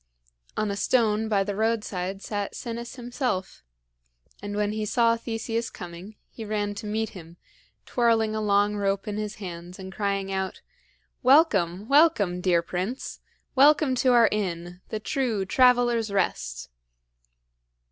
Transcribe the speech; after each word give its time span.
On 0.57 0.71
a 0.71 0.75
stone 0.75 1.29
by 1.29 1.43
the 1.43 1.55
roadside 1.55 2.23
sat 2.23 2.55
Sinis 2.55 2.95
himself; 2.95 3.61
and 4.41 4.55
when 4.55 4.71
he 4.71 4.83
saw 4.83 5.15
Theseus 5.15 5.69
coming, 5.69 6.15
he 6.31 6.43
ran 6.43 6.73
to 6.73 6.87
meet 6.87 7.09
him, 7.09 7.37
twirling 7.85 8.33
a 8.33 8.41
long 8.41 8.75
rope 8.75 9.07
in 9.07 9.17
his 9.17 9.35
hands 9.35 9.77
and 9.77 9.93
crying 9.93 10.31
out: 10.31 10.61
"Welcome, 11.21 11.87
welcome, 11.87 12.41
dear 12.41 12.63
prince! 12.63 13.19
Welcome 13.53 13.93
to 13.97 14.11
our 14.13 14.27
inn 14.31 14.81
the 14.89 14.99
true 14.99 15.45
Traveler's 15.45 16.11
Rest!" 16.11 16.69